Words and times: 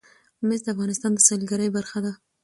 مس 0.47 0.59
د 0.65 0.67
افغانستان 0.75 1.11
د 1.15 1.19
سیلګرۍ 1.27 1.69
برخه 1.77 1.99
ده. 2.05 2.11